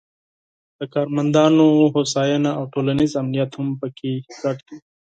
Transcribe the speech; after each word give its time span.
د 0.79 0.81
کارمندانو 0.93 1.65
هوساینه 1.93 2.51
او 2.57 2.63
ټولنیز 2.73 3.11
امنیت 3.21 3.51
هم 3.57 3.67
پکې 3.79 4.11
شامل 4.37 4.59
دي. 4.67 4.77